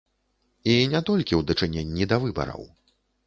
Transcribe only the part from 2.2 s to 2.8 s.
выбараў.